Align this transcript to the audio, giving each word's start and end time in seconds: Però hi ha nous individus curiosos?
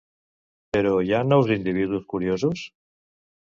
Però 0.77 0.93
hi 1.09 1.13
ha 1.17 1.19
nous 1.33 1.53
individus 1.57 2.09
curiosos? 2.17 2.67